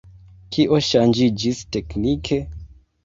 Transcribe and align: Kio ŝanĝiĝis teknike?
Kio 0.55 0.79
ŝanĝiĝis 0.87 1.61
teknike? 1.77 2.41